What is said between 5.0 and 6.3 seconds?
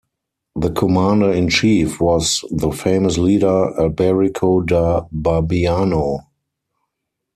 Barbiano.